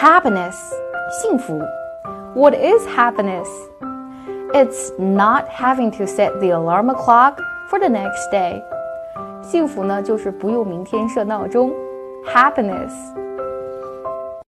[0.00, 0.56] happiness
[2.32, 3.46] what is happiness?
[4.54, 7.38] It's not having to set the alarm clock
[7.68, 8.62] for the next day.
[9.42, 11.70] 幸福呢，就是不用明天设闹钟。
[12.26, 12.90] Happiness。